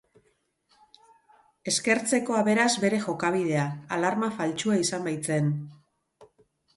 [1.71, 3.65] Eskertzekoa, beraz, bere jokabidea,
[3.99, 5.53] alarma faltsua izan baitzen.